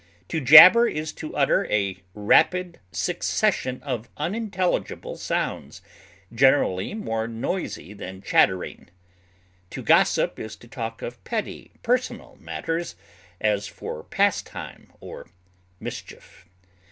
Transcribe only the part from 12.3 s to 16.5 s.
matters, as for pastime or mischief.